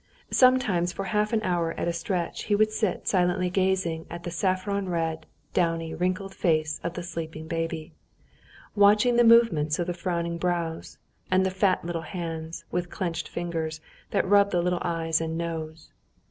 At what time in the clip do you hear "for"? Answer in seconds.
0.91-1.05